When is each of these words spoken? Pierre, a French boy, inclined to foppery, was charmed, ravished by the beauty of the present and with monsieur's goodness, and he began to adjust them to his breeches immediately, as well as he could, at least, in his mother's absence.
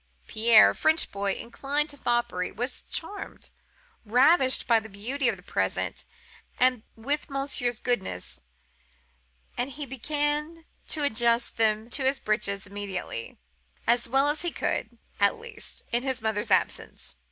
Pierre, 0.25 0.71
a 0.71 0.75
French 0.75 1.11
boy, 1.11 1.33
inclined 1.33 1.87
to 1.89 1.95
foppery, 1.95 2.51
was 2.51 2.81
charmed, 2.89 3.51
ravished 4.03 4.65
by 4.65 4.79
the 4.79 4.89
beauty 4.89 5.29
of 5.29 5.37
the 5.37 5.43
present 5.43 6.05
and 6.59 6.81
with 6.95 7.29
monsieur's 7.29 7.79
goodness, 7.79 8.39
and 9.55 9.69
he 9.69 9.85
began 9.85 10.65
to 10.87 11.03
adjust 11.03 11.57
them 11.57 11.87
to 11.91 12.03
his 12.03 12.17
breeches 12.19 12.65
immediately, 12.65 13.37
as 13.85 14.09
well 14.09 14.27
as 14.27 14.41
he 14.41 14.49
could, 14.51 14.97
at 15.19 15.37
least, 15.37 15.83
in 15.91 16.01
his 16.01 16.19
mother's 16.19 16.49
absence. 16.49 17.13